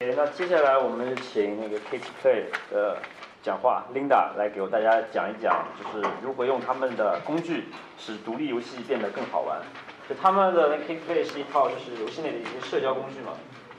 [0.00, 2.98] 那接下来我们请那个 Kate Play 的
[3.42, 7.64] 讲话 Linda 来给大家讲一讲，就是如何用他们的工具
[7.98, 9.60] 使独立游戏变得更好玩。
[10.08, 13.32] 就他们的那 Kate Play 是一套就是游戏内的一些社交工具嘛。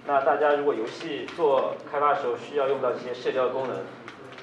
[0.05, 3.77] 那大家如果游戏做开发的时候需要用到这些社交功能，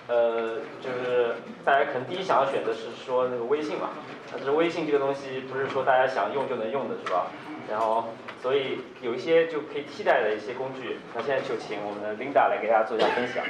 [0.08, 1.34] 呃，就是
[1.64, 3.90] 大家可能第一想要选的是说那个微信嘛。
[4.32, 7.26] 但是微信这个东西不是说大家想用就能用的，是吧？
[7.68, 8.08] 然后，
[8.42, 10.98] 所以有一些就可以替代的一些工具。
[11.14, 13.44] 那现在就请我们的 Linda 来给大家做一下分享。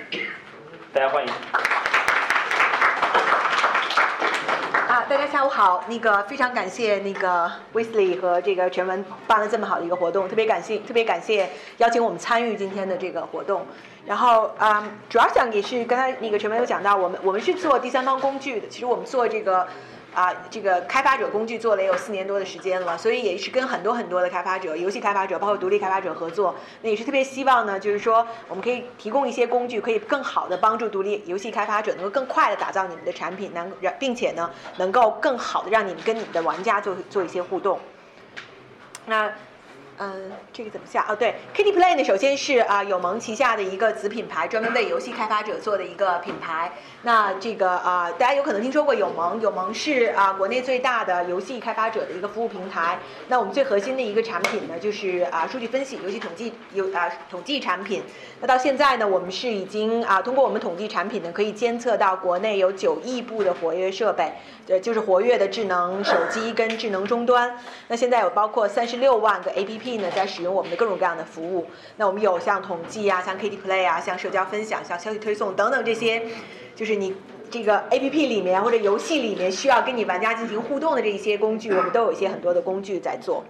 [0.92, 1.85] 大家欢迎。
[5.08, 5.84] 大家下午好。
[5.88, 11.48] 那个非常感谢那个 Wesley 和这个全文办了这么好的一个活动，特别感谢特别感谢
[11.78, 13.64] 邀请我们参与今天的这个活动。
[14.04, 18.66] 然后啊，主要想也是刚才那个全文有讲到，我们我们是做第三方工具的。
[18.68, 19.66] 其实我们做这个。
[20.16, 26.54] 啊，这个开发者工具做了也有四年多的时间了，所以也是跟很多很多的开发者、游戏开发者，包括独立开发者合作。
[26.80, 37.78] 那也是特别希望呢，就是说我们可以提供一些工具，可以更好的帮助独立游戏开发者，能够更快的打造你们的产品，能让并且呢，能够更好的让你们跟你们的玩家做做一些互动。
[39.04, 39.30] 那。
[39.98, 41.06] 嗯，这个怎么下？
[41.08, 46.72] 哦，对，Kitty Play 呢，首先是啊友盟旗下的一个子品牌，专门为游戏开发者做的一个品牌。
[47.02, 52.98] 那这个啊，大家有可能听说过友盟，友盟是啊国内最大的游戏开发者的一个服务平台。
[53.28, 58.02] 那我们最核心的一个产品呢，就是啊数据分析、游戏统计、有啊统计产品。
[58.42, 64.30] 那到现在呢，我们是已经啊通过我们统计产品呢，可以监测到国内有九亿部的活跃设备，
[64.68, 67.56] 呃就是活跃的智能手机跟智能终端。
[67.88, 69.85] 那现在有包括三十六万个 APP。
[69.98, 71.66] 呢，在使用我们的各种各样的服务。
[71.96, 76.22] 那我们有像统计啊，像 Kitty Play 啊，像社交分享，像消息推送等等这些，
[76.74, 77.14] 就是你
[77.50, 83.44] 这个 A P P 里面或者游戏里面需要跟你玩家进行互动的这一些工具，我们都有一些很多的工具在做。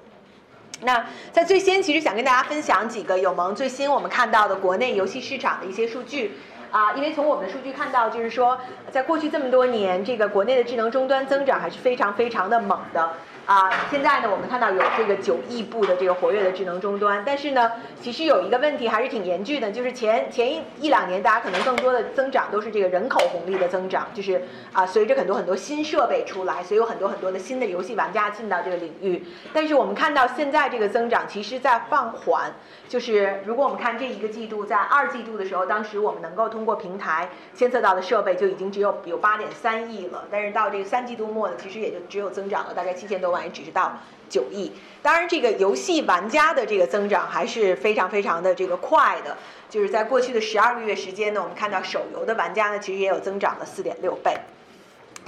[0.82, 6.32] 那在最先，其实想跟大家分享几个友盟最新我们看到的国内游戏市场的一些数据
[6.70, 8.58] 啊，因为从我们的数据看到，就是说
[8.90, 13.10] 在过去这么多年，这个国内的智能终端增长还是非常非常的猛的。
[13.46, 17.70] 啊，现在呢，我们看到有这个九亿部的这个活跃的智能终端，但是呢，
[18.02, 24.42] 其实有一个问题还是挺严峻的，就是前前一一两年，大家可能更多的增长都是这个人口红利的增长，就是
[24.72, 29.24] 啊，随着很多很多新设备出来，所以有很多很多的新的游戏玩家进到这个领域。
[29.52, 32.52] 但是我们看到现在这个增长其实在放缓，
[32.88, 43.42] 就是如果我们看这一个季度，在二季度的时候，当时我们能够通过平台监测到的设备就已经只有有八点三亿了，但是到这个三季度末呢，其实也就只有增长了大概七千多万。
[43.42, 43.96] 也只是到
[44.28, 49.36] 九亿，当然这个游戏玩家的这个增长还是非常非常的这个快的，
[49.70, 54.36] 就是在过去的十二个月时间呢，我们看到手游的玩家呢，其实也有增长了四点六倍。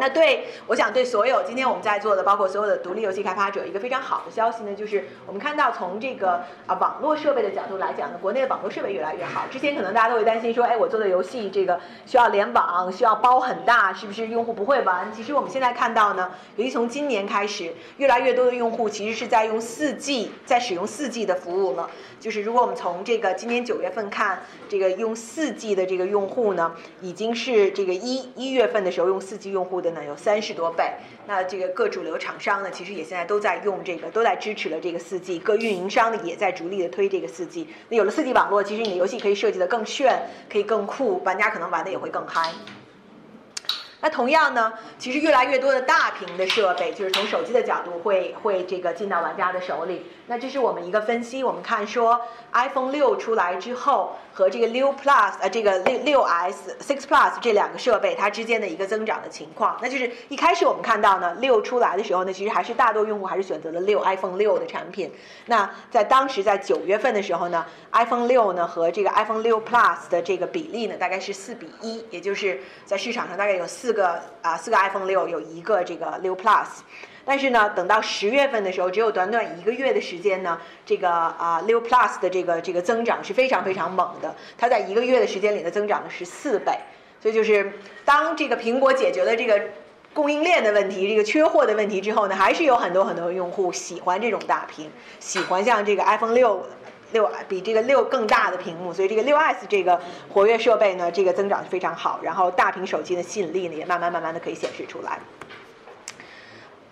[0.00, 9.46] 那对，我想对所有今天我们在座的，包括所有的独立游戏开发者，一个非常好的消息呢，就是我们看到从这个啊网络设备的角度来讲呢，国内的网络设备越来越好。
[9.50, 15.12] 之前可能大家都会担心说，哎，我做的游戏这个需要联网，需要包很大，是不是用户不会玩？
[15.12, 21.90] 其实我们现在看到呢，尤其从今年开始，越来越多的用户其实是在用四 G，在使用四 G 的服务了。
[22.20, 30.84] 就是如果我们从这个今年九月份看，这个用四 G 的这个用户呢，已经是这个一一月份的时候用四 G 用户的有三十多倍。
[31.26, 35.38] 那这个各主流厂商呢，其实也现在都在用这个，都在支持了这个四 G。
[35.38, 37.66] 各运营商呢也在逐力的推这个四 G。
[37.88, 42.50] 那有了四 G 网络，其实你的游戏可以设计的更炫，可以更酷，玩家可能玩的也会更嗨。
[44.00, 50.06] 那同样呢，其实越来越多的大屏的设备，就是从手机的角度会会这个进到玩家的手里。
[50.26, 52.20] 那这是我们一个分析，我们看说
[52.52, 59.76] iPhone 六出来之后和这个六 Plus 呃这个六六 S Six Plus 这两个设备它之间的一个增长的情况。
[59.80, 65.10] 那就是一开始我们看到呢，六出来的时候呢，其实还是大多用户还是选择了六 iPhone 六的产品。
[65.46, 73.87] 那在当时在九月份的时候呢，iPhone 六呢和这个 iPhone 六 Plus 的这个比例呢大概是四比一，也就是在市场上大概有四。
[73.88, 76.66] 四个啊，四个 iPhone 六有一个这个六 Plus，
[77.24, 86.78] 但是呢，等到十月份的时候，只有短短一个月的时间呢，这个啊六 Plus 的这个这个增长是非常非常猛的，它在一个月的时间里呢增长了十四倍，
[87.18, 87.72] 所以就是
[88.04, 89.58] 当这个苹果解决了这个
[90.12, 96.62] 供应链的问题、这个缺货的问题之后呢，还是有很多很多用户喜欢这种大屏，喜欢像这个 iPhone 六。
[97.12, 102.20] 六比这个六更大的屏幕，所以这个六 S 这个活跃设备呢，这个增长非常好。
[102.22, 105.18] 然后大屏手机的吸引力呢，也慢慢慢慢的可以显示出来。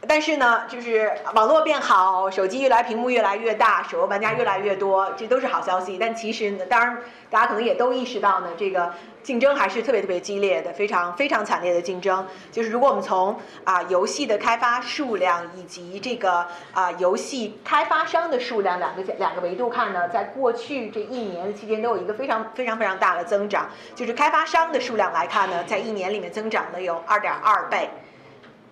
[0.09, 5.99] 但是呢，就是网络变好，手机越来屏幕越来越大，手游玩家越来越多，这都是好消息。
[5.99, 6.99] 但其实呢，当然
[7.31, 8.93] 大家可能也都意识到呢，这个
[9.23, 12.27] 竞争还是特别特别激烈的，非常非常惨烈的竞争。
[12.53, 23.69] 就是如果我们从啊游戏的开发数量以及这个啊游戏开发商的数量两个两个维度看呢，在过去这一年的期间都有一个非常非常非常大的增长。
[23.95, 27.91] 就是开发商的数量来看呢，在一年里面增长了有二点二倍。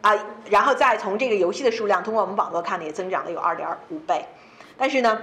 [0.05, 0.15] 啊，
[0.51, 4.23] 然后再从这个游戏的数量，通过我们网络看呢，也增长了有二点五倍。
[4.77, 5.19] 但是呢，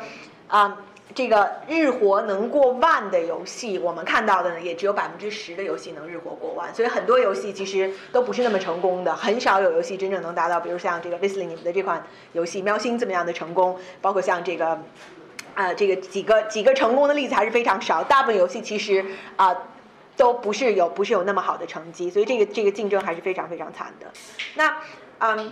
[0.48, 0.76] 啊，
[1.14, 6.74] 这个日活能过万的游戏，我们看到的呢，也只有百分之十的游戏能日活过万。
[6.74, 12.04] 所以很多游戏其实都不是那么成功的，很少有游戏真正能达到，比如像这个 Visly 你们的这款
[12.34, 14.82] 游戏《喵星》这么样的成功，包括像这个，
[15.54, 18.04] 啊，这个几个几个成功的例子还是非常少。
[18.04, 19.06] 大部分游戏其实
[19.36, 19.56] 啊。
[20.22, 24.06] 都不是有不是有那么好的成绩，所以这个这个竞争还是非常非常惨的。
[24.54, 24.78] 那
[25.18, 25.52] 嗯，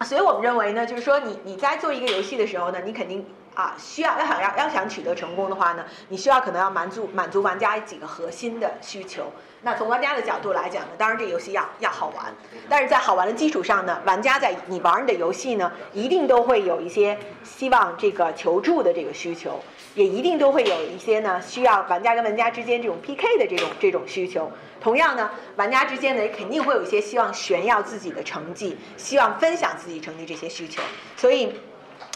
[0.00, 9.26] 所以我们认为呢，就是说你你在做一个游戏的时候呢，你肯定啊需要要想要要想取得成功的话呢，你需要可能要满足满足玩家几个核心的需求。
[9.62, 12.34] 那从玩家的角度来讲呢，当然这游戏要要好玩，
[12.68, 19.60] 但是在好玩的基础上呢，玩家在你玩你的游戏呢，一定都会有一些希望这个求助的这个需求。
[19.94, 24.50] 也一定都会有一些呢，需要玩家跟玩家之间这种 PK 的这种这种需求。
[24.80, 30.82] 同样呢，玩家之间呢也肯定会有一些希望炫耀自己的成绩、希望分享自己成绩这些需求。
[31.16, 31.52] 所以。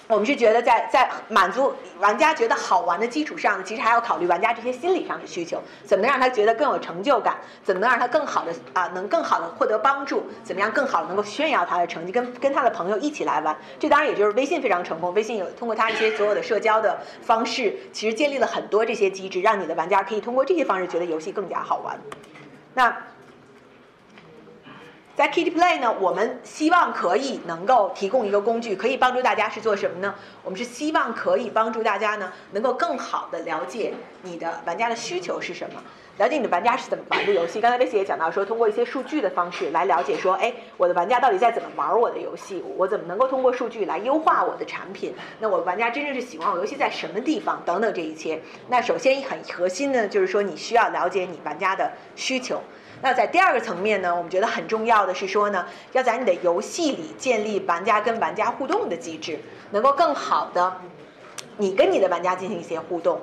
[0.09, 7.37] 我们是觉得，在在满足玩家觉得好玩的基础上，其实还要考虑玩家这些心理上的需求，怎么能让他觉得更有成就感？
[7.65, 10.25] 怎么能让他更好的啊，能更好的获得帮助？
[10.45, 13.57] 怎么样更好能够炫耀他的成绩，跟跟他的朋友一起来玩？
[13.79, 21.99] 这当然也就是微信非常成功，微信有通过它一些所有的社交的方式，其实建立了很多这些机制，让你的玩家可以通过这些方式觉得游戏更加好玩。
[22.75, 22.97] 那。
[25.17, 30.15] 在 Kitty Play 呢，我们希望可以能够提供一个工具，可以帮助大家是做什么呢？
[30.45, 35.83] 我们是希望可以帮助大家呢，能够更好的了解你的玩家的需求是什么，
[36.19, 37.61] 了解你的玩家是怎么玩的游戏。
[37.61, 42.65] 刚才 v i c 也讲到说，通过一些数据的方式来了解说，哎，我的玩家到底在怎么玩我的游戏？
[42.77, 45.15] 我怎么能够通过数据来优化我的产品？
[45.41, 47.61] 那我玩家真正是喜欢我游戏在什么地方？
[47.67, 48.41] 等等这一切。
[48.69, 52.63] 那首先很核心的就是说，你需要了解你玩家的需求。
[53.03, 59.39] 那在第二个层面呢，我们觉得很重要的是说呢，要在你的游戏里建立玩家跟玩家互动的机制，
[59.71, 60.81] 能够更好的
[61.59, 63.21] 你跟你的玩家进行一些互动，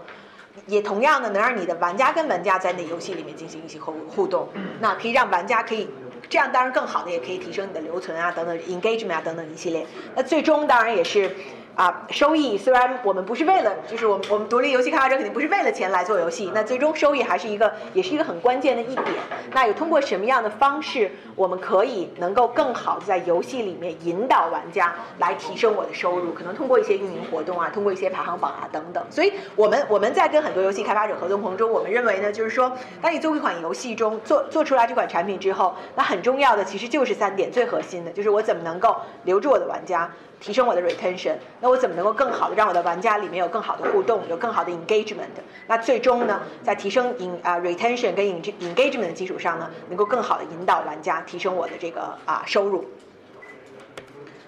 [0.68, 4.48] 也同样的能让你的玩家跟玩家在你的游戏里面进行一些互互动，
[4.80, 5.90] 那可以让玩家可以
[6.30, 9.86] 这样，当然更好的也可以提升你的留存啊等等 engagement 啊等等一系列，
[10.16, 11.36] 那最终当然也是。
[11.76, 19.08] 啊，收益虽然我们不是为了，就是我们我们独立游戏开发者肯定不是为了钱来做游戏，那最终收益还是一个，也是一个很关键的一点。
[19.54, 26.32] 那有通过什么样的方式，我们可以能够更好的在游戏里面引导玩家来提升我的收入？
[26.34, 29.04] 可能通过一些运营活动啊，通过一些排行榜啊等等。
[29.10, 32.72] 所以我们我们在跟很多游戏开发者合作过程中，我们认为呢，就是说，
[33.02, 40.08] 当你做一款游戏中做做出来这款产品之后，那很重要的其实就是三点，最核心的就是我怎么能够留住我的玩家。
[40.44, 45.30] 提升我的 retention，那我怎么能够更好的让我的玩家里面有更好的互动，有更好的 engagement？
[45.68, 52.84] 那最终呢，在提升 in 啊 retention 跟 engagement 的基础上呢，能够更好的引导玩家提升我的这个啊收入。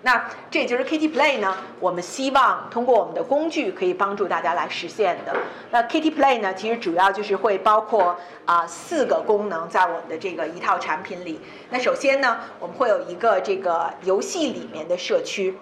[0.01, 5.33] 那这就是 Kitty Play 呢，我们希望通过我们的工具可以帮助大家来实现的。
[5.71, 11.39] 那 Kitty Play 呢，其实主要就是会包括啊四个功能在我们的这个一套产品里。
[11.69, 15.57] 那首先呢，我们会有一个这个游戏里面的社区。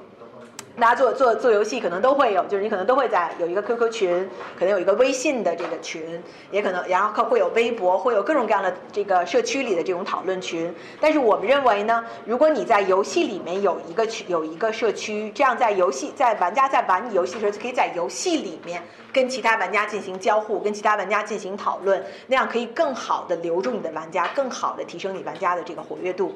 [0.79, 10.73] 大家做做做游戏可能都会有，就是你可能都会在有一个 QQ 群，可能有一个微信的这个群，也可能然后会有微博，会有各种各样的这个社区里的这种讨论群。
[10.99, 18.81] 但是我们认为呢，如果你在游戏里面有一个群有一个社区，这样在游戏在玩家在玩你游戏的时候，就可以在游戏里面
[19.13, 26.33] 跟其他玩家进行交互，跟其他玩家进行讨论，那样可以更好的留住你的玩家，更好的提升你玩家的这个活跃度。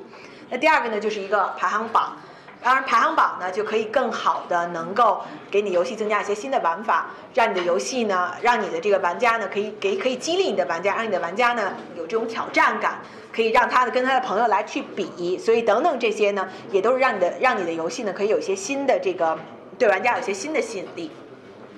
[0.47, 2.15] 那第二个呢，就是一个排行榜。
[2.63, 12.99] 当然，排行榜呢就可以更好的能够给你游戏增加一些新的玩法，让你的游戏呢，让你的这个玩家呢可以给可以激励你的玩家，让你的玩家呢有这种挑战感，
[13.31, 19.37] 可以让他的跟他的朋友来去比，所以等等这些呢，也都是让你的让你的游戏呢可以有一些新的这个
[19.77, 21.11] 对玩家有些新的吸引力。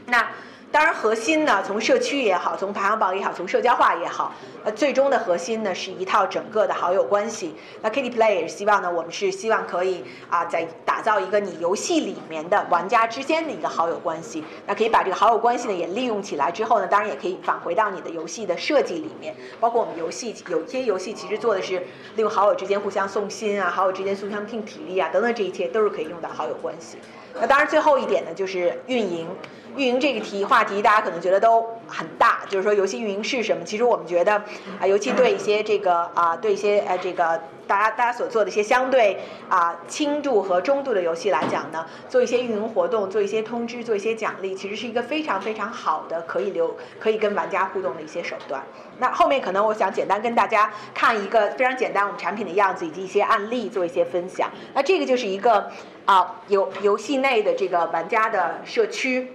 [0.07, 0.25] 那
[0.71, 4.31] 当然，核心呢，从社区也好，从排行榜也好，从社交化也好，
[4.63, 7.55] 那最终的核心呢，是一套整个的好友关系。
[7.81, 14.43] 那 Kitty Play 也是希望呢，我们是希望可以啊，在打造一个你游戏里面的玩家之间的一个好友关系。
[14.67, 19.35] 那可以把这个好友关系呢也利用起来之后呢，当然也可以返回到你的游戏的设计里面。
[19.59, 21.79] 包括我们游戏有些游戏其实做的是
[22.15, 26.99] 利用好友之间互相送心啊，好友之间互相拼体力啊，等等，这一切都是可以用到好友关系。
[27.39, 29.27] 那当然，最后一点呢，就是运营。
[29.75, 33.63] 运营这个题话题，大家可能觉得都很大，就是说游戏运营是什么？
[33.63, 34.33] 其实我们觉得
[34.79, 48.61] 啊，尤其对一些这个啊，对一些呃这个大家大家所做的一些相对啊轻度和中度的游戏来讲呢，做一些运营活动，做一些通知，做一些奖励，其实是一个非常非常好的可以留可以跟玩家互动的一些手段。
[48.97, 54.49] 那后面可能我想简单跟大家看一个非常简单我们产品的样子以及一些案例做一些分享。
[54.73, 55.71] 那这个就是一个
[56.09, 59.31] 啊游游戏内的这个玩家的社区。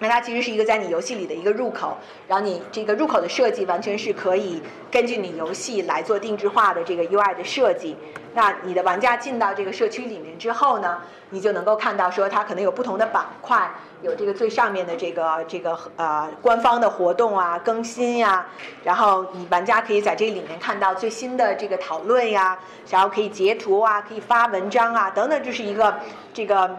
[0.00, 7.94] 那它其实是一个在你游戏里的一个入口，然后你这个入口的设计完全是可以根据你游戏来做定制化的这个 UI 的设计。
[8.32, 18.46] 那你的玩家进到这个社区里面之后呢，你就能够看到说它可能有不同的板块，有这个最上面的这个这个呃官方的活动啊更新呀，
[18.82, 25.94] 然后你玩家可以在这里面看到最新的这个讨论呀，然后可以截图啊，可以发文章啊等等，这是一个
[26.32, 26.74] 这个。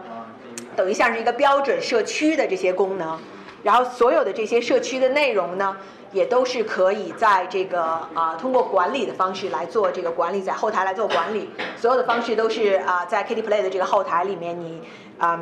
[0.76, 3.18] 等于像是一个标准社区的这些功能，
[3.62, 5.76] 然后所有的这些社区的内容呢，
[6.12, 7.82] 也都是可以在这个
[8.14, 11.50] 啊通过管理的方式来做这个管理，在后台来做管理。
[11.76, 14.82] 所有的方式都是啊在 Kitty Play 的这个后台里面，你
[15.18, 15.38] 啊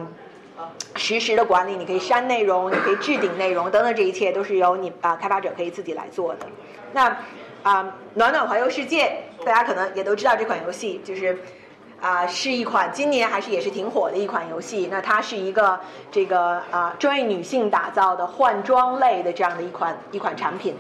[0.97, 6.47] 实时的管理，你可以删内容，你可以置顶内容等等，这一切都是由你啊开发者可以自己来做的。
[6.93, 7.17] 那
[7.63, 11.39] 啊暖暖环游世界，大家可能也都知道这款游戏就是。
[12.01, 14.89] 啊，是一款今年还是也是挺火的一款游戏。
[14.91, 15.79] 那它是一个
[16.11, 20.75] 这个啊专业女性打造的换装类的这样的一款一款产品。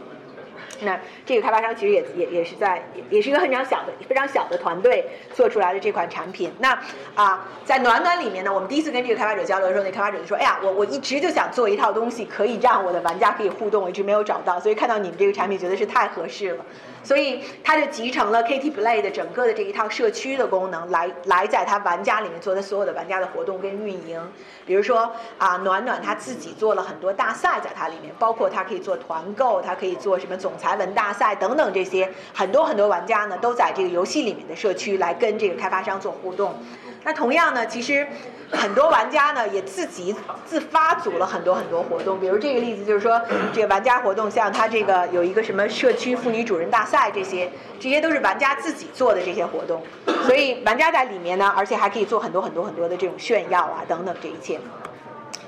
[0.83, 6.51] 那这个开发商其实也也也是在也是一个非常小的非常小的团队做出来的这款产品。
[6.59, 6.71] 那
[7.15, 16.65] 啊，在暖暖里面呢，我们第一次跟这个开发者交流的时候，那开发者就说：“哎呀，我我一直就想做一套东西，可以让我的玩家可以互动，我一直没有找到，所以看到你们这个产品，觉得是太合适了。”
[17.03, 24.21] 所以它就集成了 KT Play 的整个的这一套社区的功能，来来在它玩家里面做的所有的玩家的活动跟运营。
[24.67, 36.55] 比如说啊，暖暖他自己做了很多大赛在它里面，包括它可以做团购，它可以做什么总裁文大赛等等这些，很多很多玩家呢都在这个游戏里面的社区来跟这个开发商做互动。
[37.03, 38.07] 那同样呢，其实
[38.53, 40.15] 很多玩家呢也自己
[40.45, 43.21] 自发组了很多很多活动，比如这个例子就是说，
[43.55, 49.83] 这个玩家活动像他这个有一个什么社区妇女主人大赛，这些这些都是玩家自己做的这些活动，
[50.27, 54.59] 所以玩家在里面呢，而且还可以做很多很多很多的这种炫耀啊等等这一切，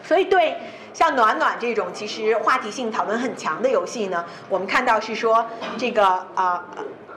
[0.04, 0.56] 所以对
[0.94, 5.44] 像暖暖这种其实话题性讨论很强的游戏呢，我们看到是说
[5.76, 6.64] 这个啊。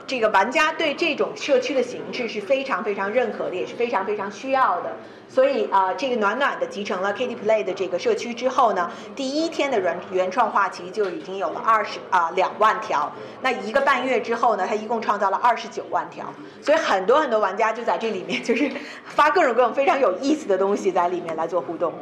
[0.06, 4.92] 这个玩家对这种社区的形式是非常非常认可的，也是非常非常需要的。
[5.28, 13.12] 所以啊，这个暖暖的集成了 Kitty Play 的这个社区之后呢，第一天的原原创话题就已经有了二十啊两万条。
[13.42, 16.32] 那一个半月之后呢，它一共创造了二十九万条。
[16.62, 18.70] 所以很多很多玩家就在这里面，就是
[19.04, 21.92] 发各种各种非常有意思的东西在里面来做互动。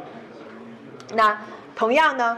[1.15, 1.35] 那
[1.75, 2.37] 同样呢？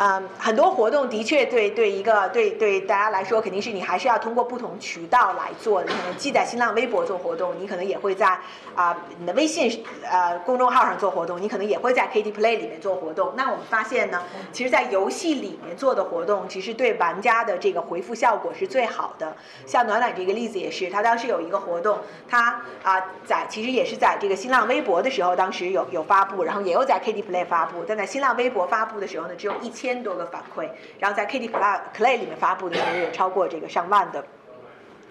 [0.00, 5.88] 嗯，很多活动的确对对一个对对大家来说，肯定是你还是要通过不同渠道来做的。
[5.88, 8.38] 你可能既在新浪微博做活动，你可能也会在
[8.76, 13.32] 啊你的微信呃公众号上做活动，你可能也会在 KT Play 里面做活动。
[13.36, 19.36] 那我们发现呢，其实，在游戏里面做的活动，其实对玩家的这个回复效果是最好的。
[19.66, 29.87] 像暖暖这个例子也是，他当时有一个活动，他啊在其实也是在这个新浪微博的时候，当时有有发布，然后也有在 KT Play 发布，但在新浪微博发布的时候呢，只有一千。
[29.88, 30.68] 千多个反馈，
[30.98, 34.22] 然后在 K D Cloud Clay 里面发布的时候也超过这个上万的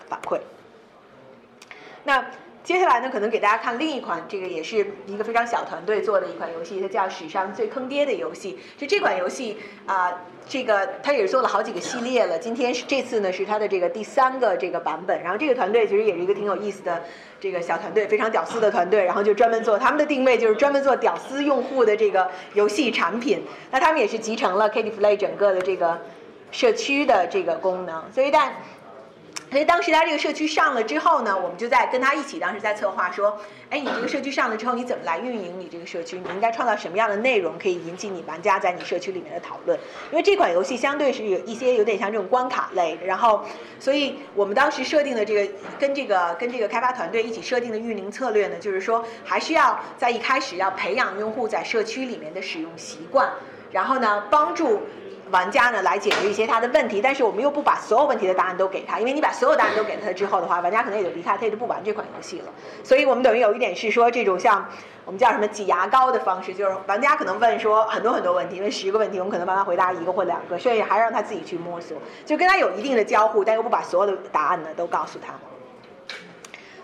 [0.08, 0.40] 反馈。
[2.04, 2.24] 那
[2.68, 8.60] 接下来呢，可能给大家看另一款，这个也是一个非常小团队做的一款游戏，它叫史上最坑爹的游戏。
[8.78, 10.14] 就这款游戏啊，
[10.50, 12.38] 这个它也是做了好几个系列了。
[12.38, 15.24] 今天是这次呢是它的这个第三个这个版本。
[15.24, 17.02] 然后这个团队其实也是一个挺有意思的。
[17.40, 23.42] 这个小团队非常屌丝的团队，然后就专门做他们的定位就是专门做屌丝用户的这个游戏产品。
[23.72, 25.98] 那他们也是集成了 Kitty Play 整个的这个
[26.52, 28.52] 社区的这个功能，所以但。
[29.50, 33.40] 所以当时他这个社区上了之后呢，我们就在跟他一起，当时在策划说，
[33.70, 36.18] 哎，你这个社区上了之后，你怎么来运营你这个社区？
[36.20, 39.80] 你应该创造什么样的内容可以引起你玩家在你社区里面的讨论？
[40.12, 43.46] 因为这款游戏相对是有一些有点像这种关卡类，然后，
[43.80, 53.30] 所以我们当时设定的这个跟这个跟这个开发团队一起设定的运营策略呢，就是说还是要在一开始要培养用户在社区里面的使用习惯，
[53.72, 54.82] 然后呢，帮助。
[55.32, 62.46] 玩家呢来解决一些他的问题，但是我们又不把所有问题的答案都给他，因为你把所有答案都给他之后的话，玩家可能也就离开，他也就不玩这款游戏了。
[62.84, 64.66] 所以我们等于有一点是说，这种像
[65.06, 75.34] 我们叫什么挤牙膏的方式，就是玩家可能问说很多很多问题，问十个问题，我们可能帮他回答一个或两个，剩下还是让他自己去摸索，就跟他有一定的交互，但又不把所有的答案呢都告诉他。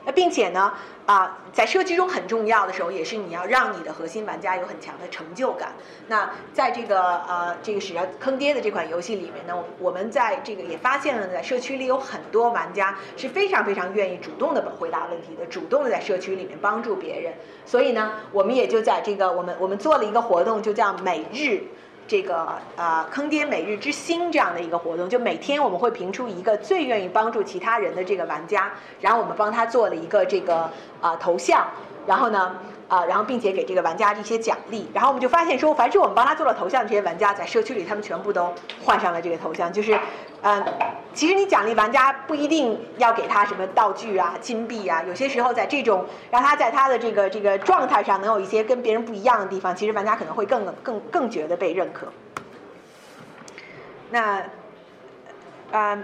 [0.06, 0.74] 那并且呢，
[1.06, 5.74] 啊，在社区中很重要的时候，也是你要让你的核心玩家有很强的成就感。
[6.08, 17.34] 那在这个呃这个使得坑爹的这款游戏里面呢，我们在这个也发现了，在社区里有很多玩家是非常非常愿意主动的回答问题的，主动的在社区里面帮助别人。
[17.66, 21.64] 所以呢，我们也就在这个我们我们做了一个活动，就叫每日。
[22.08, 30.70] 这个啊坑爹每日之星这样的一个活动，就每天我们会评出一个最愿意帮助其他人的这个玩家，然后我们帮他做了一个这个
[31.02, 31.68] 啊头像，
[32.06, 32.56] 然后呢。
[32.94, 40.00] 啊，然后并且给这个玩家一些奖励，然后我们就发现说，凡是我们帮他做了头像的这些玩家，在社区里他们全部都换上了这个头像，就是，
[40.44, 40.64] 嗯，
[41.12, 52.08] 其实你奖励玩家不一定要给他什么道具啊、金币啊，有些时候在这种让他在他的这个这个状态上能有一些跟别人不一样的地方，其实玩家可能会更更更觉得被认可。
[54.12, 54.44] 那，
[55.72, 56.04] 嗯。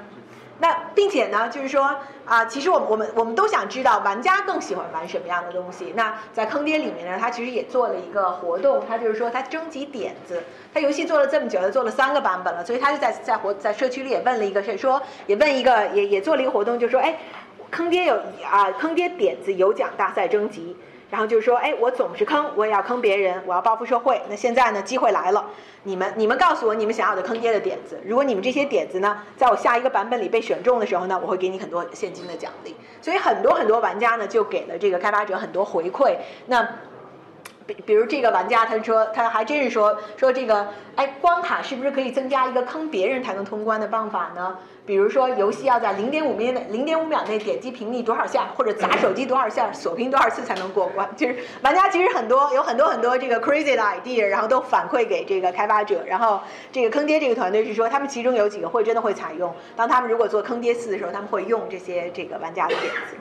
[0.59, 5.93] 那并且呢，就是说啊，其实我我们我们都想知道玩家更喜欢玩什么样的东西。
[5.95, 10.43] 那在坑爹里面呢，他其实也做了一个活动，他就是说他征集点子。
[10.73, 17.17] 他游戏做了这么久，他做了三个版本了，所以他就在在活在社区里也问了一个，说也问一个，也也做了一个活动，就说哎，
[17.71, 20.75] 坑爹有啊，坑爹点子有奖大赛征集。
[21.09, 24.21] 然后就是说，哎，我总是坑，我也要坑别人，我要报复社会。
[24.29, 25.43] 那现在呢，机会来了，
[25.83, 27.99] 你们你们告诉我你们想要的坑爹的点子。
[28.05, 32.75] 如果你们这些点子呢，在我下一个版本里被选中的时候呢，我会给你很多现金的奖励。
[33.01, 36.15] 所以很多很多玩家呢，就给了这个开发者很多回馈。
[36.45, 36.67] 那
[37.73, 44.57] 比如这个玩家，他说他还真是说说这个，哎，关卡是不是可以增加一个坑别人才能通关的办法呢？
[44.85, 51.07] 比如说，游戏要在零点五秒内，零点五秒内点击屏幕多少下，或者砸手机多少下，锁屏多少次才能过关？
[51.15, 56.03] 就是玩家其实很多，有很多很多这个 crazy 的 idea，然后都反馈给这个开发者。
[56.07, 59.53] 然后这个坑爹这个团队是说，他们其中有几个会真的会采用。
[59.75, 63.15] 当他们如果做坑爹四的时候，他们会用这些这个玩家的点子。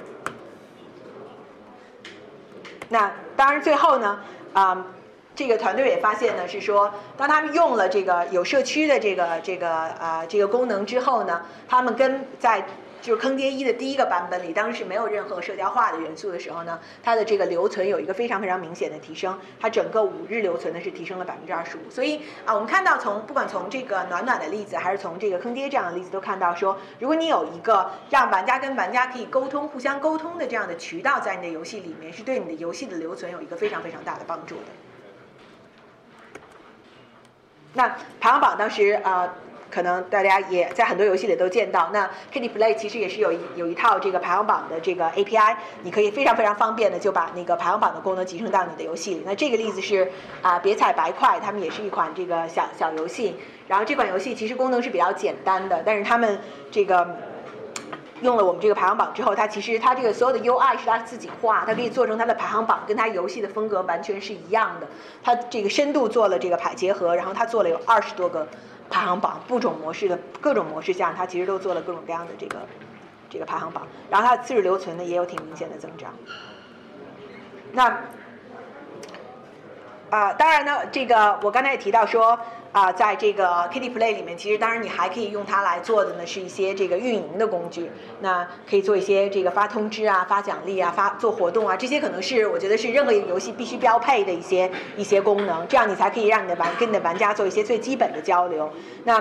[2.89, 4.19] 那当然最后呢，
[4.53, 4.87] 啊。
[5.37, 12.67] 这个团队也发现呢，是说，当他们用了这个有社区的这个这个啊这个功能之后呢，他们跟在
[13.01, 21.81] 就是坑爹一的第一个版本里，当时没有任何社交化的元素的时候呢，它的这个留存有一个非常非常明显的提升，它整个五日留存呢是提升了百分之二十五。
[21.91, 34.63] 所以啊，我们看到从不管从这个暖暖的例子，还是从这个坑爹这样的例子，都看到说，如果你有一个让玩家跟玩家可以沟通、互相沟通的这样的渠道，在你的游戏里面，是对你的游戏的留存有一个非常非常大的帮助的。
[37.75, 37.87] 那
[38.19, 39.33] 排行榜当时啊，
[39.71, 41.91] 可能大家也在很多游戏里都见到。
[41.93, 49.23] 那 Kitty Play 其实也是有一有一套这个排行榜的这个 API，你可以非常非常方便的就把那个排行榜的功能集成到你的游戏里。
[49.25, 50.11] 那这个例子是
[50.43, 53.37] 啊，别踩白块，他们也是一款这个小小游戏。
[53.67, 56.39] 然后这款游戏其实功能是比较简单的，但是他们
[56.71, 57.07] 这个。
[58.21, 64.89] 用了我们这个排行榜之后，它其实它这个所有的 UI 是它自己画，它可以做成它的排行榜，跟它游戏的风格完全是一样的。
[65.23, 68.45] 它这个深度做了这个排结合，然后它做了有二十多个
[68.91, 72.59] 排行榜，不种模式的各种模式下，它其实都做了各种各样的这个
[73.31, 73.87] 这个排行榜。
[74.11, 76.13] 然后它的次日留存呢也有挺明显的增长。
[77.73, 78.01] 那
[80.11, 82.39] 啊，当然呢，这个我刚才也提到说。
[82.79, 87.91] 啊，在这个 Kitty Play 里面，其实当然你还可以用它来做的呢，是一些这个运营的工具。
[88.21, 95.67] 那可以做一些这个发通知啊、发奖励啊、发做活动啊，这些可能是我觉得是任何一个游戏必须标配的一些一些功能。
[95.67, 98.71] 这样你才可以让你的玩跟你的玩家做一些最基本的交流。
[99.03, 99.21] 那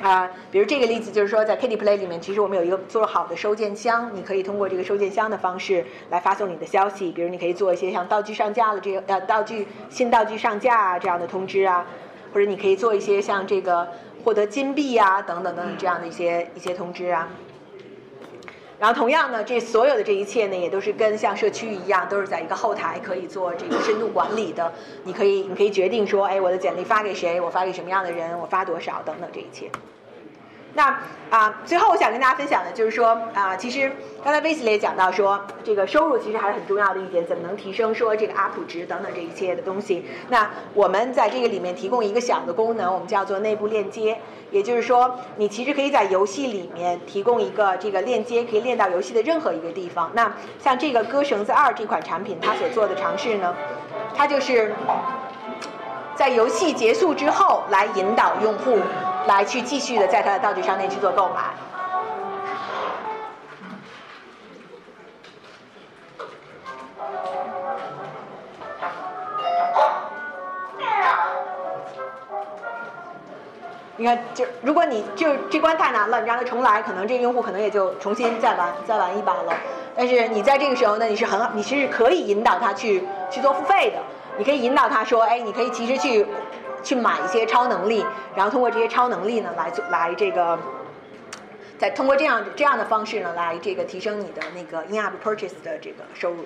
[0.00, 7.10] 啊，比如这个例子就是说，在 Kitty Play 里面，其实我们有一个做好的收件箱，你可以通过这个收件箱的方式来发送你的消息。
[7.10, 11.84] 比如你可以做一些像道具上架了这个呃道具新道具上架啊这样的通知啊。
[12.32, 13.88] 或者你可以做一些像这个
[14.24, 17.28] 获得金币啊等等等等这样的一些一些通知啊。
[18.78, 24.72] 然后同样呢，这所有的这一切呢，也都是跟像社区一样，都是在一个后台可以做这个深度管理的。
[25.04, 29.70] 你可以你可以决定说，哎，我的简历发给谁，我发给什么样的人，我发多少等等这一切。
[30.74, 33.92] 那啊，最后我想跟大家分享的就是说啊，其实
[34.24, 40.04] 刚才威斯也讲到说，这个收入其实还是很重要的一点，怎么能提升说这个 UP 值等等这一些的东西。
[40.28, 44.18] 那我们在这个里面提供一个小的功能，我们叫做内部链接，
[44.50, 50.10] 也就是说，你其实可以在游戏里面提供一个这个链接，可以链到游戏的任何一个地方。
[50.14, 53.54] 那像这个割绳子二这款产品，它所做的尝试呢，
[54.16, 54.74] 它就是。
[56.14, 58.78] 在游戏结束之后来引导用户
[59.26, 61.42] 来去继续的在他的道具商店去做购买。
[73.94, 79.52] 你看，就如果你就这关太难了，你让他重来，可能这个用户可能也就重新再玩再玩一把了。
[79.94, 83.98] 但是你在这个时候呢，你是很好你其实可以引导他去去做付费的，
[84.38, 86.26] 你可以引导他说，哎，你可以其实去
[86.82, 90.58] 去买一些超能力，然后通过这些超能力呢来做来这个，
[91.78, 96.44] 再通过这样这样的方式呢来这个提升你的那个 in-app purchase 的这个收入。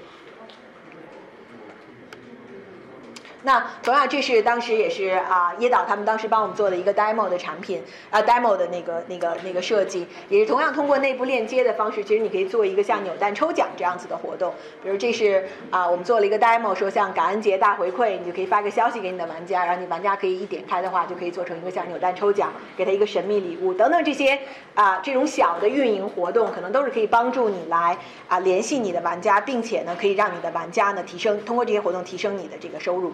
[3.46, 7.80] 那同样，这是当时也是啊，椰岛他们当时帮我们做的一个 demo 的产品
[8.10, 14.52] 啊，demo 的那个那个那个设计，也是同样通过内部链接的方式，其实你可以做一个像扭蛋抽奖这样子的活动。
[14.82, 24.36] 比如这是啊，我们做了一个 demo，说像感恩节大回馈，你就可以发个消息给你的玩家，然后你玩家可以一点开的话，就可以做成一个像扭蛋抽奖，给他一个神秘礼物等等这些
[24.74, 33.12] 啊，这种小的运营活动，可能都是可以帮助你来啊联系你的玩家，并且呢，可以让你的玩家呢提升通过这些活动提升你的这个收入。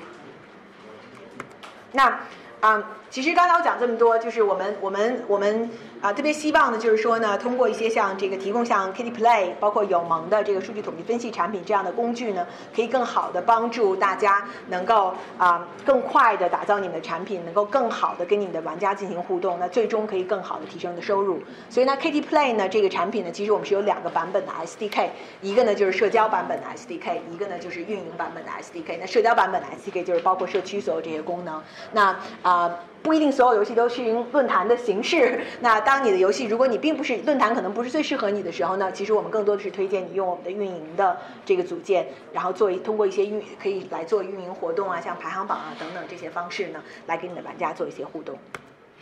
[1.93, 2.19] 那
[2.61, 5.69] 啊，其实刚才我讲这么多，就是我们我们我们
[6.01, 21.39] 啊特别希望的，就是说呢，通过一些像这个提供像 Kitty Play，包括有盟的这个数据统计分析产品这样的工具呢，可以更好的帮助大家能够啊更快的打造你们的产品，能够更好的跟你们的玩家进行互动，那最终可以更好的提升你的收入。
[21.69, 25.11] 所以呢，Kitty Play 呢这个产品呢，其实我们是有两个版本的 SDK，
[25.43, 28.97] 一个呢就是社交版本的 SDK，一个呢就是运营版本的 SDK。
[28.99, 31.63] 那社交版本的 SDK 就是包括社区所有这些功能。
[31.93, 35.41] 那啊，不一定所有游戏都是用论坛的形式。
[35.61, 48.39] 那当你的游戏，如果你并不是论坛，可能不是最适合你的时候呢，其实我们更多的是推荐你用我们的运营的这个组件，然后做一通过一些运可以来做运营活动啊，像排行榜啊等等这些方式呢，来给你的玩家做一些互动。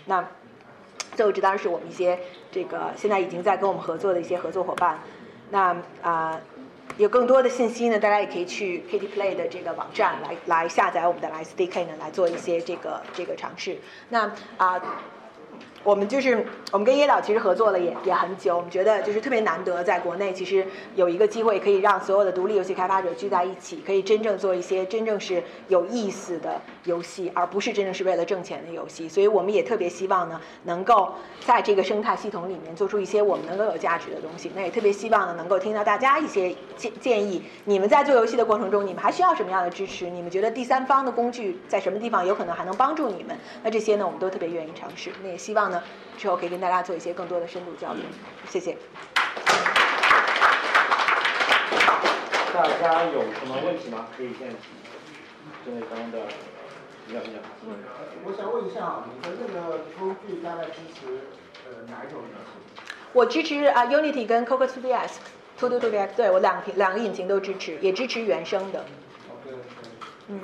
[0.06, 0.26] 那
[1.14, 2.18] 最后这当然是我们一些
[2.50, 4.98] 这个现在已经在跟我们合作的一些合作伙伴。
[5.50, 6.40] 那啊。
[6.96, 13.78] 有更多的信息呢，大家也可以去 Kitty Play 的这个网站来来下载我们的 SDK 呢，来做一些这个这个尝试。
[14.08, 14.80] 那啊。
[15.82, 29.08] 我们就是我们跟椰岛其实合作了也也很久，我们觉得就是特别难得，在国内其实有一个机会可以让所有的独立游戏开发者聚在一起，可以真正做一些真正是有意思的游戏，而不是真正是为了挣钱的游戏。
[29.08, 31.14] 所以我们也特别希望呢，能够
[31.46, 34.52] 在这个生态系统里面做出一些我们能够有价值的东西。
[34.54, 37.42] 那也特别希望呢，能够听到大家一些建建议。
[37.64, 40.10] 你们在做游戏的过程中，你们还需要什么样的支持？
[40.10, 43.34] 你们觉得第三方的工具在什么地方有可能还能帮助你们？
[43.62, 45.10] 那这些呢，我们都特别愿意尝试。
[45.22, 45.69] 那也希望。
[45.70, 45.82] 呢，
[46.18, 48.02] 之后可以跟大家做一些更多的深度交流，
[48.48, 48.76] 谢谢。
[52.52, 54.08] 大家有什么问题吗？
[54.16, 54.60] 可以现在提。
[55.64, 56.18] 针对刚刚的
[57.06, 57.38] 比较比较。
[57.66, 57.76] 嗯，
[58.24, 61.20] 我想问一下啊，你的那个工具大概支持
[61.66, 62.84] 呃哪一种引擎？
[63.12, 65.20] 我支持啊 Unity 跟 c o c o 2 d s
[65.58, 68.84] t o d o 2 d s 对我两两个引擎都支持，也支持原生的。
[69.28, 69.62] OK OK。
[70.28, 70.40] 嗯。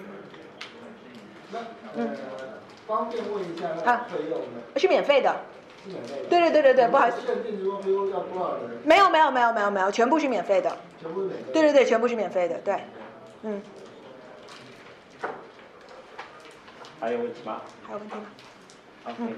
[1.52, 1.58] 那
[1.96, 2.16] 嗯。
[2.86, 4.62] 方便问一下那费用呢？
[4.76, 5.34] 是免费的。
[5.84, 6.28] 是免费的。
[6.28, 7.20] 对对对对对，不好意思。
[7.26, 8.78] 限定说费用要多少人？
[8.84, 10.76] 没有没有没有没有没有，全部是免费的。
[11.00, 11.52] 全部免费。
[11.52, 12.80] 对对对，全部是免费的，对。
[13.42, 13.62] 嗯。
[17.00, 17.60] 还有问题吗？
[17.86, 18.22] 还有问题吗？
[19.18, 19.34] 嗯。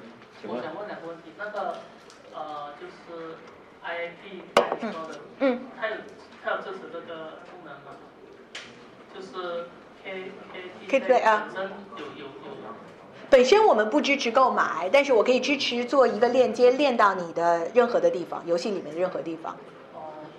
[0.46, 1.78] 我想问两个问题，那个
[2.32, 3.34] 呃就是
[3.82, 5.96] IAP 说的，嗯，它有
[6.44, 7.96] 它有支持这个功能吗？
[9.12, 9.66] 就是
[10.04, 10.30] K
[10.86, 11.20] K T 本
[11.52, 12.47] 身有有有。
[13.30, 19.54] 本身我们不支持购买，但是我可以支持做一个链接，链到你的任何的地方，游戏里面的任何地方。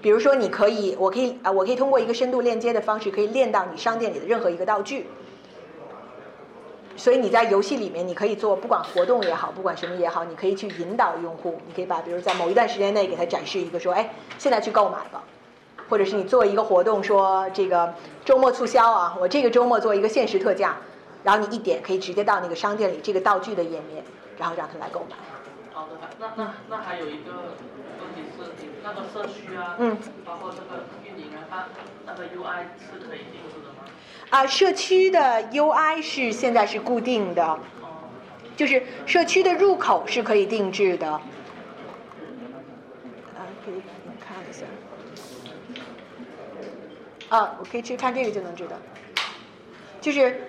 [0.01, 5.05] 比如说，你可以，我可以啊，我可以通过一个深度链接的方式，可以链到你商店里的任何一个道具。
[6.97, 15.23] 所以你在游戏里面，你可以做不管活动也好，不管什么也好，你可以去引导用户，你可以把比如在某一段时间内给他展示一个说，哎，现在去购买吧，
[15.87, 17.93] 或者是你做一个活动说这个
[18.25, 20.75] 周末促销啊，我这个周末做一个限时特价。
[21.23, 24.03] 然后你一点可以直接到那个商店里这个道具的页面，
[24.37, 25.15] 然后让他来购买。
[25.73, 27.55] 好的，那那那还有一个
[27.99, 28.51] 问题是，
[28.83, 31.67] 那个社区啊，嗯，包括这个运营啊，它
[32.05, 33.83] 那个 UI 是可以定制的吗？
[34.29, 35.19] 啊，社区的
[35.51, 37.59] UI 是现在是固定的，
[38.55, 41.11] 就是社区的入口是可以定制的。
[41.11, 41.21] 啊，
[43.65, 43.81] 可以
[44.19, 44.65] 看一下。
[47.29, 48.75] 啊，我可以去看这个就能知道，
[50.01, 50.45] 就是。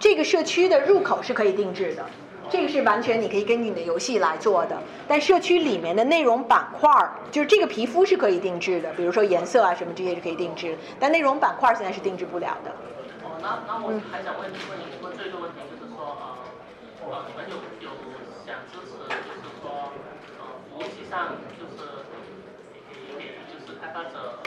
[0.00, 2.04] 这个社区的入口是可以定制的，
[2.50, 4.76] 这个是完全你可以根据你的游戏来做的。
[5.06, 12.70] 但社区里面的内容板块儿，就是这个皮肤是可以定制的，比如说颜色啊什么这些是可以定制，但内容板块现在是定制不了的。
[13.22, 17.88] 哦，那那我还想问问你问这个问题，就是说呃呃，你们有有
[18.44, 19.92] 想支持，就是说
[20.40, 22.04] 呃服务器上就是
[22.90, 24.40] 给给就是开发者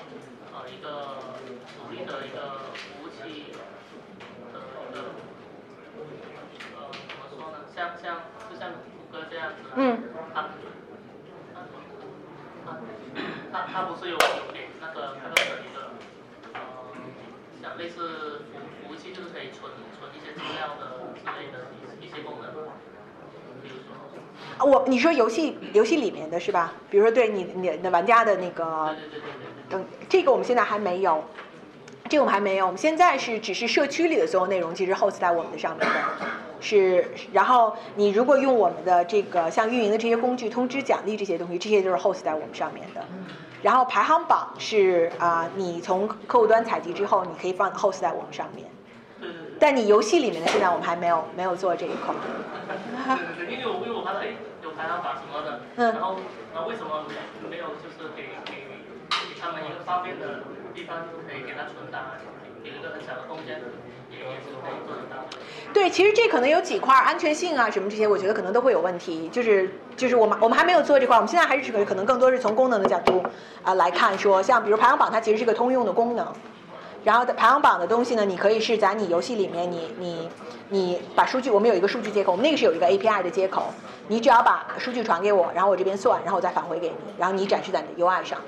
[0.54, 1.40] 呃一个
[1.80, 3.56] 独立的一个服务器
[4.54, 5.00] 的一个
[6.78, 7.66] 呃怎么说呢？
[7.82, 8.78] 像像就像谷
[9.12, 10.04] 歌这样子，嗯，
[10.36, 10.50] 它
[12.64, 12.78] 它
[13.52, 15.90] 它它不是有有给那个开发者一个
[16.54, 16.60] 呃
[17.60, 22.54] 像类似服服务器，就是可以存存一些资料的之类的一一些功能，
[23.64, 23.98] 比如说。
[24.60, 26.74] 啊我你说游戏游戏里面的是吧？
[26.92, 29.72] 比如说对你你的玩家的那个对对对对对。
[29.72, 31.24] 等这个我们现在还没有，
[32.12, 32.66] 这个我们还没有。
[32.66, 35.96] 我们现在是只是社区里的所有内容其实 host 在我们的上面的，
[36.60, 37.10] 是。
[37.32, 43.02] 然后你如果用我们的这个像运营的这些工具、通知、奖励这些东西，这些都是 host 在我们上面的。
[43.62, 48.68] 然后排行榜是啊、你从客户端采集之后，你可以放 host 在我们上面。
[49.58, 52.14] 但你游戏里面的现在我们还没有没有做这一块。
[52.68, 52.76] 对
[53.38, 56.18] 对对，因为我因为我看到哎有排行榜什么的，嗯然后
[56.54, 57.06] 那为什么
[57.50, 58.68] 没有就是给给
[59.08, 63.60] 给他们一个方便的地方，就可以给他存档啊，什么的，有一个很小的空间，
[64.12, 65.38] 也也是可以做得到的。
[65.74, 69.30] 对，其实这可能有几块安全性啊什么这些，我觉得可能都会有问题。
[69.30, 73.24] 就是就是我们我们还没有做这块，我们现在还是可可能更多是从功能的角度
[73.64, 76.28] 啊、来看说，像比如排行榜，它其实是个通用的功能。
[77.04, 80.30] 然后排行榜的东西呢，你可以是在你游戏里面，你你
[80.70, 83.74] 你把数据，我们有一个数据接口，我们那个是有一个 API 的接口，
[84.08, 88.40] 你只要把数据传给我，然后我这边算，然后我再返回给你，然后你展示在你的 UI 上。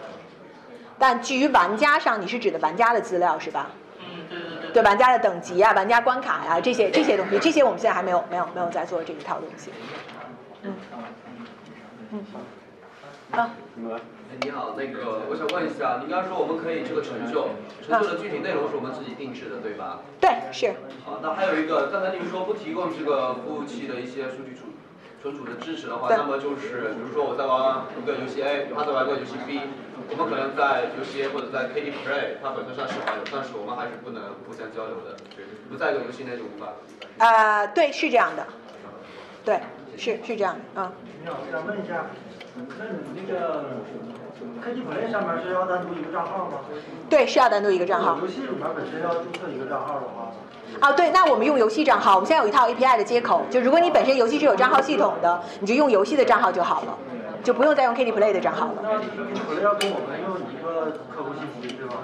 [1.00, 3.70] 但基于玩家上，你是指的玩家的资料是吧？
[4.00, 4.72] 嗯，对对对。
[4.74, 9.72] 对玩家的等级啊、玩家关卡呀、这些这些东西，这些我们现在还没有没有没有在做这一套东西。
[10.64, 10.74] 嗯
[12.12, 12.26] 嗯
[13.32, 17.50] 啊，你们哎你好，那个我想问一下，您刚刚说我们可以这个成就，
[17.82, 20.00] 成就的具体内容是我们自己定制的，对吧？
[20.22, 24.70] 对，是好，那还有一个，刚才您说不提供这个服务器的一些数据储
[25.22, 29.60] 存储的支持的话，对那么就是比如说我在玩一个游戏 A，他在玩个游戏 B，
[30.10, 35.16] 我们可能在游戏或者在 KT Play，它本身上是好友，但是我们还是不能互相交流的，
[35.70, 36.74] 不在一个游戏内就无法。
[37.18, 38.46] 呃，对，是这样的，
[39.46, 39.60] 对，
[39.98, 40.92] 是是这样的，嗯。
[41.24, 42.06] 你好，我想问一下，
[42.78, 43.64] 那你那个
[44.62, 46.60] KT Play 上面是要单独一个账号吗？
[47.10, 48.28] 对，是要单独一个账号游。
[48.28, 50.32] 戏里面本身要注册一个账号的话，
[50.82, 56.98] 啊，对，那我们用游戏账号，我们现在有一套 API 的接口，就如果你本身游戏是有账号系统的，你就用游戏的账号就好了，
[57.44, 58.74] 就不用再用 KT Play 的账号了。
[58.82, 61.96] 那 KT Play 要跟我们用一个客户信息是吧？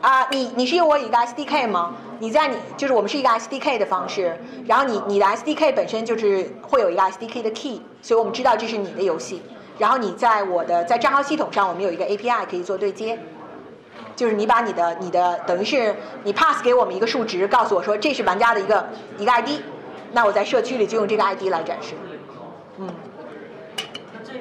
[0.00, 1.94] 啊，你你是用我一个 SDK 吗？
[2.20, 9.42] 你在你就是我们是一个 SDK 的方式，然后你你的 SDK 本身就是会有一个 SDK 的 key，所以我们知道这是你的游戏。
[9.76, 13.18] 然后你在我的在账号系统上，我们有一个 API 可以做对接，
[14.16, 18.86] 就是你把你的你的等于是你 pass 给我们一个数值，告诉我说这是玩家的一个
[19.18, 19.50] 一个 ID，
[20.12, 21.94] 那我在社区里就用这个 ID 来展示。
[22.78, 22.88] 嗯，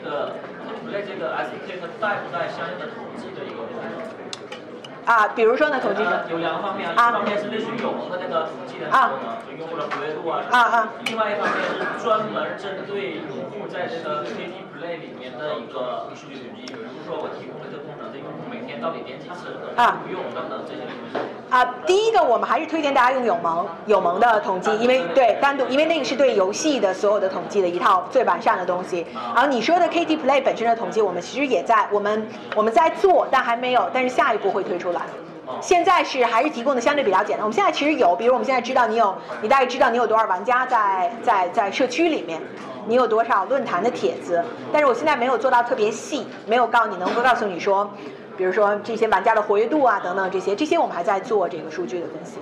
[0.08, 0.32] 那
[0.64, 3.92] 这个 Play 这个 SDK 它带不带相应的统计的一个功能？
[5.04, 21.20] 啊，比如说呢，统计者呃有两个方面啊，一啊方面是类似于永恒的那个统计的那个功能，就用户的活跃度啊什么的啊啊另外一方面是专门针对用户在这个 KT Play 里面的一个数据统计，比如说我提供了这个功能，这用户每天到底点几次，啊不用等等这些东西。
[21.50, 29.06] 啊，第一个我们还是推荐大家用友盟友盟的统计，因为对单独，因为那个是对游戏的所有的统计的一套最完善的东西。
[29.34, 35.02] 然后你说的 KT Play 本身的统计，我们其实也在我们我们在做，但还没有，但是下一步会推出来。
[35.62, 37.40] 现在是还是提供的相对比较简单。
[37.40, 42.42] 我们现在其实有，比如我们现在知道你有，你大概知道你有多少玩家在在在社区里面，
[42.86, 47.90] 你有多少论坛的帖子，但是我现在没有做到特别细，没有告你能够告诉你说，
[48.38, 52.38] 比如说这些玩家的活跃度啊等等这些，这些我们还在做这个数据的分析。